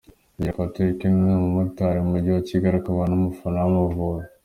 [0.33, 4.23] Rugira Patrick, ni umumotari mu Mujyi wa Kigali akaba n’umufana w’Amavubi.